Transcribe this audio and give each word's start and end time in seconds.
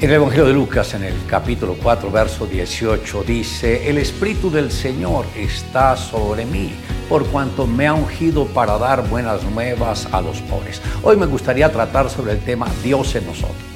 En 0.00 0.10
el 0.10 0.16
Evangelio 0.16 0.46
de 0.46 0.52
Lucas, 0.52 0.94
en 0.94 1.02
el 1.02 1.14
capítulo 1.26 1.74
4, 1.82 2.08
verso 2.12 2.46
18, 2.46 3.24
dice, 3.24 3.90
el 3.90 3.98
Espíritu 3.98 4.48
del 4.48 4.70
Señor 4.70 5.24
está 5.36 5.96
sobre 5.96 6.46
mí, 6.46 6.70
por 7.08 7.26
cuanto 7.26 7.66
me 7.66 7.88
ha 7.88 7.94
ungido 7.94 8.46
para 8.46 8.78
dar 8.78 9.08
buenas 9.08 9.42
nuevas 9.42 10.06
a 10.12 10.20
los 10.20 10.40
pobres. 10.42 10.80
Hoy 11.02 11.16
me 11.16 11.26
gustaría 11.26 11.72
tratar 11.72 12.08
sobre 12.10 12.30
el 12.34 12.38
tema 12.38 12.68
Dios 12.84 13.12
en 13.16 13.26
nosotros. 13.26 13.67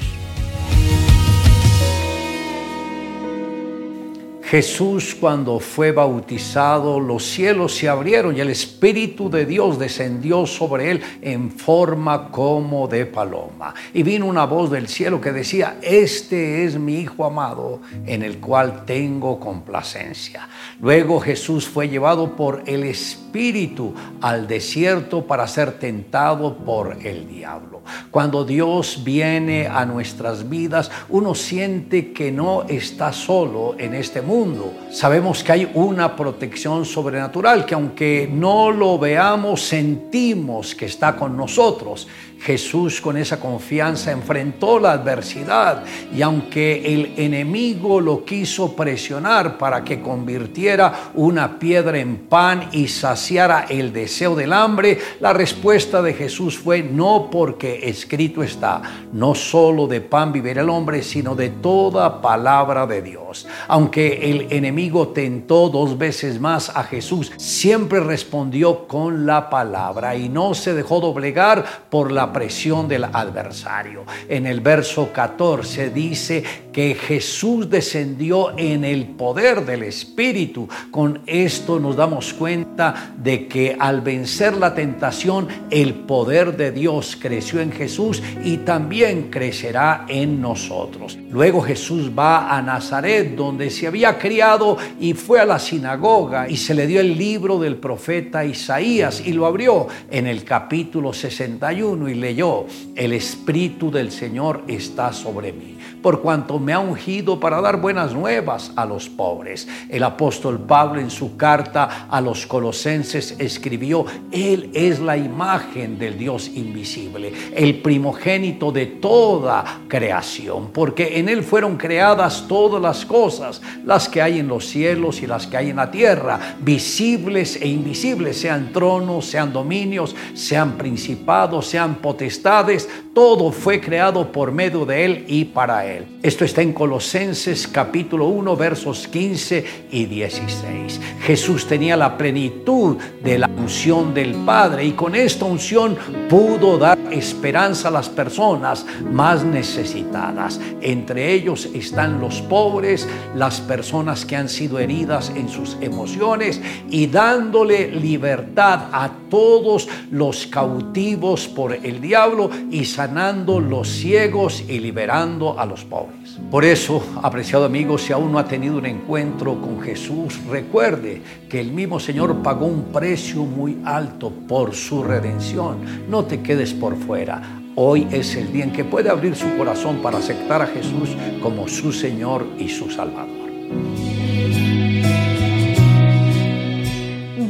Jesús 4.53 5.17
cuando 5.19 5.59
fue 5.59 5.91
bautizado, 5.91 6.99
los 6.99 7.25
cielos 7.25 7.73
se 7.73 7.89
abrieron 7.89 8.37
y 8.37 8.39
el 8.39 8.51
Espíritu 8.51 9.27
de 9.27 9.47
Dios 9.47 9.79
descendió 9.79 10.45
sobre 10.45 10.91
él 10.91 11.01
en 11.23 11.49
forma 11.49 12.29
como 12.29 12.87
de 12.87 13.07
paloma. 13.07 13.73
Y 13.95 14.03
vino 14.03 14.27
una 14.27 14.45
voz 14.45 14.69
del 14.69 14.87
cielo 14.87 15.19
que 15.19 15.31
decía, 15.31 15.79
este 15.81 16.65
es 16.65 16.77
mi 16.77 16.99
Hijo 16.99 17.25
amado 17.25 17.81
en 18.05 18.21
el 18.21 18.37
cual 18.37 18.85
tengo 18.85 19.39
complacencia. 19.39 20.47
Luego 20.79 21.19
Jesús 21.19 21.67
fue 21.67 21.89
llevado 21.89 22.35
por 22.35 22.61
el 22.67 22.83
Espíritu 22.83 23.95
al 24.21 24.47
desierto 24.47 25.25
para 25.25 25.47
ser 25.47 25.79
tentado 25.79 26.57
por 26.57 26.95
el 27.03 27.27
diablo. 27.27 27.72
Cuando 28.11 28.45
Dios 28.45 29.01
viene 29.03 29.67
a 29.67 29.85
nuestras 29.85 30.49
vidas, 30.49 30.91
uno 31.09 31.35
siente 31.35 32.13
que 32.13 32.31
no 32.31 32.63
está 32.63 33.11
solo 33.11 33.75
en 33.77 33.93
este 33.93 34.21
mundo 34.21 34.73
Sabemos 34.93 35.43
que 35.43 35.51
hay 35.51 35.71
una 35.73 36.15
protección 36.15 36.85
sobrenatural, 36.85 37.65
que 37.65 37.73
aunque 37.73 38.29
no 38.31 38.69
lo 38.69 38.99
veamos, 38.99 39.61
sentimos 39.61 40.75
que 40.75 40.85
está 40.85 41.15
con 41.15 41.35
nosotros. 41.35 42.07
Jesús 42.43 42.99
con 42.99 43.15
esa 43.15 43.39
confianza 43.39 44.11
enfrentó 44.11 44.77
la 44.77 44.91
adversidad 44.91 45.83
y 46.13 46.21
aunque 46.21 46.93
el 46.93 47.13
enemigo 47.15 48.01
lo 48.01 48.25
quiso 48.25 48.75
presionar 48.75 49.57
para 49.57 49.83
que 49.83 50.01
convirtiera 50.01 51.11
una 51.13 51.57
piedra 51.57 51.97
en 51.97 52.17
pan 52.27 52.67
y 52.73 52.89
saciara 52.89 53.65
el 53.69 53.93
deseo 53.93 54.35
del 54.35 54.51
hambre, 54.51 54.99
la 55.21 55.31
respuesta 55.31 56.01
de 56.01 56.13
Jesús 56.13 56.57
fue 56.57 56.83
no 56.83 57.29
porque 57.31 57.87
escrito 57.87 58.43
está, 58.43 58.81
no 59.13 59.35
solo 59.35 59.87
de 59.87 60.01
pan 60.01 60.33
vivirá 60.33 60.63
el 60.63 60.69
hombre, 60.69 61.01
sino 61.01 61.35
de 61.35 61.49
toda 61.49 62.21
palabra 62.21 62.85
de 62.85 63.01
Dios. 63.01 63.47
Aunque 63.69 64.29
el 64.29 64.51
enemigo 64.51 65.07
tentó 65.09 65.69
dos 65.69 65.97
veces 65.97 66.41
más 66.41 66.69
a 66.75 66.83
Jesús, 66.83 67.31
siempre 67.37 68.01
respondió 68.01 68.85
con 68.85 69.25
la 69.25 69.49
palabra 69.49 70.17
y 70.17 70.27
no 70.27 70.53
se 70.53 70.73
dejó 70.73 70.99
doblegar 70.99 71.63
por 71.89 72.11
la 72.11 72.32
presión 72.33 72.87
del 72.87 73.05
adversario. 73.05 74.03
En 74.27 74.47
el 74.47 74.59
verso 74.59 75.11
14 75.13 75.91
dice 75.91 76.43
que 76.73 76.95
Jesús 76.95 77.69
descendió 77.69 78.57
en 78.57 78.83
el 78.83 79.05
poder 79.05 79.63
del 79.65 79.83
Espíritu. 79.83 80.67
Con 80.91 81.21
esto 81.27 81.79
nos 81.79 81.95
damos 81.95 82.33
cuenta 82.33 83.13
de 83.17 83.47
que 83.47 83.77
al 83.79 84.01
vencer 84.01 84.57
la 84.57 84.73
tentación, 84.73 85.47
el 85.69 85.93
poder 85.93 86.57
de 86.57 86.71
Dios 86.71 87.17
creció 87.19 87.61
en 87.61 87.71
Jesús 87.71 88.21
y 88.43 88.57
también 88.57 89.29
crecerá 89.29 90.05
en 90.07 90.41
nosotros. 90.41 91.17
Luego 91.29 91.61
Jesús 91.61 92.11
va 92.17 92.55
a 92.55 92.61
Nazaret, 92.61 93.35
donde 93.35 93.69
se 93.69 93.87
había 93.87 94.17
criado 94.17 94.77
y 94.99 95.13
fue 95.13 95.39
a 95.39 95.45
la 95.45 95.59
sinagoga 95.59 96.49
y 96.49 96.57
se 96.57 96.73
le 96.73 96.87
dio 96.87 96.99
el 96.99 97.17
libro 97.17 97.59
del 97.59 97.77
profeta 97.77 98.45
Isaías 98.45 99.21
y 99.25 99.33
lo 99.33 99.45
abrió 99.45 99.87
en 100.09 100.27
el 100.27 100.43
capítulo 100.43 101.13
61 101.13 102.09
leyó, 102.15 102.65
el 102.95 103.13
Espíritu 103.13 103.91
del 103.91 104.11
Señor 104.11 104.63
está 104.67 105.13
sobre 105.13 105.53
mí, 105.53 105.77
por 106.01 106.21
cuanto 106.21 106.59
me 106.59 106.73
ha 106.73 106.79
ungido 106.79 107.39
para 107.39 107.61
dar 107.61 107.79
buenas 107.79 108.13
nuevas 108.13 108.71
a 108.75 108.85
los 108.85 109.09
pobres. 109.09 109.67
El 109.89 110.03
apóstol 110.03 110.59
Pablo 110.59 110.99
en 110.99 111.09
su 111.09 111.37
carta 111.37 112.07
a 112.09 112.21
los 112.21 112.45
colosenses 112.45 113.35
escribió, 113.39 114.05
Él 114.31 114.69
es 114.73 114.99
la 114.99 115.17
imagen 115.17 115.97
del 115.97 116.17
Dios 116.17 116.49
invisible, 116.53 117.33
el 117.55 117.81
primogénito 117.81 118.71
de 118.71 118.85
toda 118.85 119.81
creación, 119.87 120.71
porque 120.71 121.19
en 121.19 121.29
Él 121.29 121.43
fueron 121.43 121.77
creadas 121.77 122.45
todas 122.47 122.81
las 122.81 123.05
cosas, 123.05 123.61
las 123.85 124.09
que 124.09 124.21
hay 124.21 124.39
en 124.39 124.47
los 124.47 124.67
cielos 124.67 125.21
y 125.21 125.27
las 125.27 125.47
que 125.47 125.57
hay 125.57 125.69
en 125.69 125.77
la 125.77 125.91
tierra, 125.91 126.57
visibles 126.59 127.59
e 127.61 127.67
invisibles, 127.67 128.39
sean 128.39 128.71
tronos, 128.71 129.25
sean 129.25 129.53
dominios, 129.53 130.15
sean 130.33 130.73
principados, 130.77 131.67
sean 131.67 131.95
potestades, 132.03 132.89
todo 133.13 133.51
fue 133.53 133.79
creado 133.79 134.29
por 134.29 134.51
medio 134.51 134.85
de 134.85 135.05
Él 135.05 135.25
y 135.29 135.45
para 135.45 135.85
Él. 135.85 136.05
Esto 136.21 136.43
está 136.43 136.61
en 136.61 136.73
Colosenses 136.73 137.65
capítulo 137.65 138.27
1 138.27 138.57
versos 138.57 139.07
15 139.07 139.65
y 139.89 140.05
16. 140.05 140.99
Jesús 141.21 141.65
tenía 141.65 141.95
la 141.95 142.17
plenitud 142.17 142.97
de 143.23 143.39
la 143.39 143.47
unción 143.47 144.13
del 144.13 144.33
Padre 144.35 144.83
y 144.83 144.91
con 144.91 145.15
esta 145.15 145.45
unción 145.45 145.95
pudo 146.29 146.77
dar 146.77 146.99
esperanza 147.11 147.87
a 147.87 147.91
las 147.91 148.09
personas 148.09 148.85
más 149.09 149.45
necesitadas. 149.45 150.59
Entre 150.81 151.31
ellos 151.31 151.69
están 151.73 152.19
los 152.19 152.41
pobres, 152.41 153.07
las 153.33 153.61
personas 153.61 154.25
que 154.25 154.35
han 154.35 154.49
sido 154.49 154.77
heridas 154.79 155.31
en 155.33 155.47
sus 155.47 155.77
emociones 155.79 156.61
y 156.89 157.07
dándole 157.07 157.87
libertad 157.91 158.89
a 158.91 159.09
todos 159.29 159.87
los 160.11 160.47
cautivos 160.47 161.47
por 161.47 161.73
el 161.73 161.92
diablo 162.01 162.49
y 162.71 162.85
sanando 162.85 163.59
los 163.59 163.89
ciegos 163.89 164.63
y 164.67 164.79
liberando 164.79 165.59
a 165.59 165.65
los 165.65 165.83
pobres. 165.83 166.39
Por 166.49 166.65
eso, 166.65 167.03
apreciado 167.21 167.65
amigo, 167.65 167.97
si 167.97 168.13
aún 168.13 168.31
no 168.31 168.39
ha 168.39 168.45
tenido 168.45 168.77
un 168.77 168.85
encuentro 168.85 169.59
con 169.59 169.81
Jesús, 169.81 170.39
recuerde 170.49 171.21
que 171.49 171.59
el 171.59 171.71
mismo 171.71 171.99
Señor 171.99 172.41
pagó 172.41 172.65
un 172.65 172.85
precio 172.85 173.43
muy 173.43 173.79
alto 173.85 174.31
por 174.47 174.73
su 174.73 175.03
redención. 175.03 175.77
No 176.09 176.25
te 176.25 176.41
quedes 176.41 176.73
por 176.73 176.95
fuera. 176.95 177.41
Hoy 177.75 178.07
es 178.11 178.35
el 178.35 178.53
día 178.53 178.65
en 178.65 178.71
que 178.71 178.83
puede 178.83 179.09
abrir 179.09 179.35
su 179.35 179.57
corazón 179.57 179.97
para 179.97 180.19
aceptar 180.19 180.61
a 180.61 180.67
Jesús 180.67 181.09
como 181.41 181.67
su 181.67 181.91
Señor 181.91 182.45
y 182.59 182.69
su 182.69 182.89
Salvador. 182.91 184.12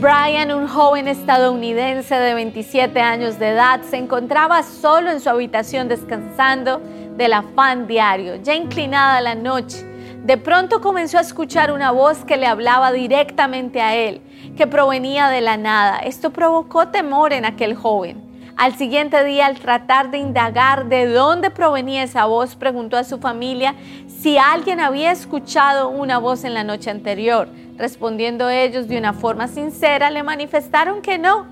Brian, 0.04 0.52
un 0.52 0.68
joven 0.68 1.08
estadounidense 1.08 2.14
de 2.14 2.34
27 2.34 3.00
años 3.00 3.40
de 3.40 3.52
edad, 3.52 3.80
se 3.84 3.96
encontraba 3.96 4.62
solo 4.62 5.10
en 5.10 5.22
su 5.22 5.30
habitación 5.30 5.88
descansando 5.88 6.82
del 7.16 7.32
afán 7.32 7.88
diario, 7.88 8.36
ya 8.36 8.54
inclinada 8.54 9.22
la 9.22 9.34
noche. 9.34 9.86
De 10.26 10.36
pronto 10.38 10.82
comenzó 10.82 11.20
a 11.20 11.22
escuchar 11.22 11.72
una 11.72 11.92
voz 11.92 12.26
que 12.26 12.36
le 12.36 12.48
hablaba 12.48 12.92
directamente 12.92 13.82
a 13.82 13.96
él, 13.96 14.20
que 14.58 14.68
provenía 14.68 15.30
de 15.30 15.40
la 15.40 15.56
nada. 15.56 16.00
Esto 16.00 16.32
provocó 16.32 16.90
temor 16.90 17.32
en 17.32 17.46
aquel 17.46 17.74
joven. 17.74 18.22
Al 18.58 18.76
siguiente 18.76 19.24
día, 19.24 19.46
al 19.46 19.58
tratar 19.58 20.12
de 20.12 20.18
indagar 20.18 20.90
de 20.90 21.08
dónde 21.08 21.50
provenía 21.50 22.04
esa 22.04 22.26
voz, 22.26 22.58
preguntó 22.58 22.98
a 22.98 23.06
su 23.06 23.20
familia 23.20 23.74
si 24.08 24.38
alguien 24.38 24.82
había 24.82 25.14
escuchado 25.14 25.88
una 25.88 26.18
voz 26.18 26.44
en 26.44 26.54
la 26.54 26.66
noche 26.66 26.90
anterior. 26.92 27.48
Respondiendo 27.78 28.50
ellos 28.50 28.88
de 28.88 28.98
una 28.98 29.14
forma 29.14 29.48
sincera, 29.48 30.12
le 30.12 30.22
manifestaron 30.22 31.02
que 31.02 31.18
no. 31.18 31.48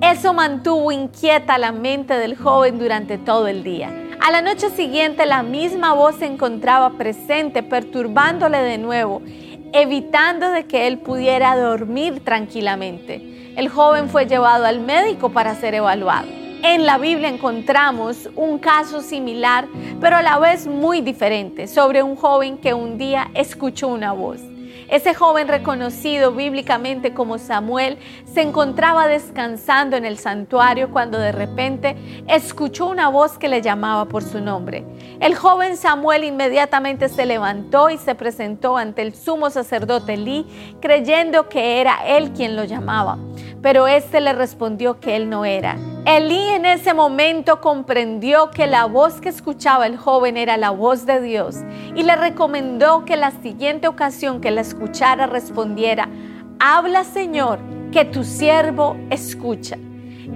Eso 0.00 0.34
mantuvo 0.34 0.92
inquieta 0.92 1.56
la 1.56 1.72
mente 1.72 2.14
del 2.14 2.36
joven 2.36 2.78
durante 2.78 3.16
todo 3.16 3.46
el 3.46 3.62
día. 3.62 3.90
A 4.20 4.30
la 4.30 4.42
noche 4.42 4.70
siguiente 4.70 5.24
la 5.24 5.42
misma 5.42 5.94
voz 5.94 6.16
se 6.16 6.26
encontraba 6.26 6.90
presente, 6.98 7.62
perturbándole 7.62 8.58
de 8.58 8.76
nuevo, 8.76 9.22
evitando 9.72 10.50
de 10.50 10.64
que 10.64 10.88
él 10.88 10.98
pudiera 10.98 11.56
dormir 11.56 12.24
tranquilamente. 12.24 13.54
El 13.56 13.68
joven 13.68 14.08
fue 14.10 14.26
llevado 14.26 14.64
al 14.64 14.80
médico 14.80 15.30
para 15.30 15.54
ser 15.54 15.74
evaluado. 15.74 16.26
En 16.62 16.84
la 16.84 16.98
Biblia 16.98 17.28
encontramos 17.28 18.28
un 18.34 18.58
caso 18.58 19.00
similar, 19.00 19.68
pero 20.00 20.16
a 20.16 20.22
la 20.22 20.38
vez 20.38 20.66
muy 20.66 21.02
diferente, 21.02 21.68
sobre 21.68 22.02
un 22.02 22.16
joven 22.16 22.58
que 22.58 22.74
un 22.74 22.98
día 22.98 23.30
escuchó 23.34 23.88
una 23.88 24.12
voz. 24.12 24.40
Ese 24.88 25.14
joven 25.14 25.48
reconocido 25.48 26.32
bíblicamente 26.32 27.12
como 27.12 27.38
Samuel 27.38 27.98
se 28.32 28.42
encontraba 28.42 29.08
descansando 29.08 29.96
en 29.96 30.04
el 30.04 30.18
santuario 30.18 30.90
cuando 30.90 31.18
de 31.18 31.32
repente 31.32 31.96
escuchó 32.28 32.86
una 32.86 33.08
voz 33.08 33.36
que 33.38 33.48
le 33.48 33.62
llamaba 33.62 34.06
por 34.06 34.22
su 34.22 34.40
nombre. 34.40 34.84
El 35.20 35.34
joven 35.34 35.76
Samuel 35.76 36.24
inmediatamente 36.24 37.08
se 37.08 37.26
levantó 37.26 37.90
y 37.90 37.98
se 37.98 38.14
presentó 38.14 38.76
ante 38.76 39.02
el 39.02 39.14
sumo 39.14 39.50
sacerdote 39.50 40.14
Elí, 40.14 40.46
creyendo 40.80 41.48
que 41.48 41.80
era 41.80 42.06
él 42.06 42.32
quien 42.32 42.54
lo 42.54 42.64
llamaba. 42.64 43.18
Pero 43.62 43.88
éste 43.88 44.20
le 44.20 44.32
respondió 44.32 45.00
que 45.00 45.16
él 45.16 45.28
no 45.28 45.44
era. 45.44 45.76
Elí 46.06 46.38
en 46.50 46.66
ese 46.66 46.94
momento 46.94 47.60
comprendió 47.60 48.52
que 48.52 48.68
la 48.68 48.84
voz 48.84 49.20
que 49.20 49.28
escuchaba 49.28 49.88
el 49.88 49.96
joven 49.96 50.36
era 50.36 50.56
la 50.56 50.70
voz 50.70 51.04
de 51.04 51.20
Dios 51.20 51.56
y 51.96 52.04
le 52.04 52.14
recomendó 52.14 53.04
que 53.04 53.16
la 53.16 53.32
siguiente 53.32 53.88
ocasión 53.88 54.40
que 54.40 54.52
la 54.52 54.60
escuchara 54.60 55.26
respondiera, 55.26 56.08
habla 56.60 57.02
Señor, 57.02 57.58
que 57.90 58.04
tu 58.04 58.22
siervo 58.22 58.96
escucha. 59.10 59.78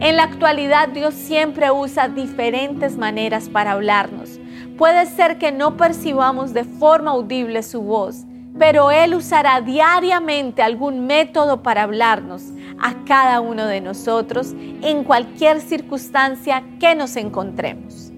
En 0.00 0.16
la 0.16 0.24
actualidad 0.24 0.88
Dios 0.88 1.14
siempre 1.14 1.70
usa 1.70 2.08
diferentes 2.08 2.96
maneras 2.96 3.48
para 3.48 3.70
hablarnos. 3.70 4.40
Puede 4.76 5.06
ser 5.06 5.38
que 5.38 5.52
no 5.52 5.76
percibamos 5.76 6.52
de 6.52 6.64
forma 6.64 7.12
audible 7.12 7.62
su 7.62 7.80
voz, 7.82 8.24
pero 8.58 8.90
Él 8.90 9.14
usará 9.14 9.60
diariamente 9.60 10.62
algún 10.62 11.06
método 11.06 11.62
para 11.62 11.82
hablarnos 11.82 12.42
a 12.80 13.04
cada 13.04 13.40
uno 13.40 13.66
de 13.66 13.80
nosotros 13.80 14.54
en 14.82 15.04
cualquier 15.04 15.60
circunstancia 15.60 16.62
que 16.78 16.94
nos 16.94 17.16
encontremos. 17.16 18.10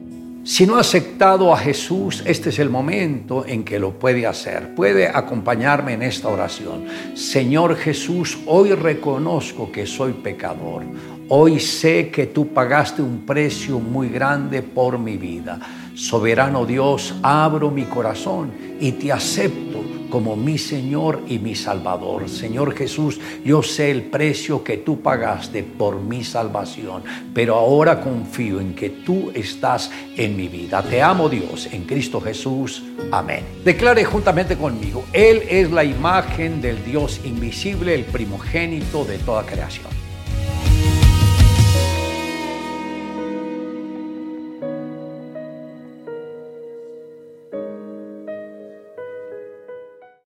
Si 0.44 0.66
no 0.66 0.76
ha 0.76 0.80
aceptado 0.80 1.52
a 1.52 1.56
Jesús, 1.56 2.20
este 2.26 2.48
es 2.48 2.58
el 2.58 2.68
momento 2.68 3.44
en 3.46 3.62
que 3.62 3.78
lo 3.78 3.92
puede 3.92 4.26
hacer. 4.26 4.74
Puede 4.74 5.06
acompañarme 5.06 5.92
en 5.92 6.02
esta 6.02 6.28
oración. 6.28 6.84
Señor 7.14 7.76
Jesús, 7.76 8.40
hoy 8.46 8.72
reconozco 8.72 9.70
que 9.70 9.86
soy 9.86 10.12
pecador. 10.14 10.82
Hoy 11.28 11.60
sé 11.60 12.10
que 12.10 12.26
tú 12.26 12.48
pagaste 12.48 13.02
un 13.02 13.24
precio 13.24 13.78
muy 13.78 14.08
grande 14.08 14.62
por 14.62 14.98
mi 14.98 15.16
vida. 15.16 15.60
Soberano 15.94 16.66
Dios, 16.66 17.14
abro 17.22 17.70
mi 17.70 17.84
corazón 17.84 18.50
y 18.80 18.90
te 18.92 19.12
acepto 19.12 19.71
como 20.12 20.36
mi 20.36 20.58
Señor 20.58 21.22
y 21.26 21.38
mi 21.38 21.54
Salvador. 21.54 22.28
Señor 22.28 22.76
Jesús, 22.76 23.18
yo 23.46 23.62
sé 23.62 23.90
el 23.90 24.02
precio 24.02 24.62
que 24.62 24.76
tú 24.76 25.00
pagaste 25.00 25.62
por 25.62 26.02
mi 26.02 26.22
salvación, 26.22 27.02
pero 27.32 27.54
ahora 27.54 27.98
confío 27.98 28.60
en 28.60 28.74
que 28.74 28.90
tú 28.90 29.32
estás 29.32 29.90
en 30.18 30.36
mi 30.36 30.48
vida. 30.48 30.82
Te 30.82 31.00
amo 31.00 31.30
Dios, 31.30 31.66
en 31.72 31.84
Cristo 31.84 32.20
Jesús. 32.20 32.82
Amén. 33.10 33.42
Declare 33.64 34.04
juntamente 34.04 34.58
conmigo, 34.58 35.02
Él 35.14 35.44
es 35.48 35.70
la 35.70 35.82
imagen 35.82 36.60
del 36.60 36.84
Dios 36.84 37.22
invisible, 37.24 37.94
el 37.94 38.04
primogénito 38.04 39.06
de 39.06 39.16
toda 39.16 39.46
creación. 39.46 40.11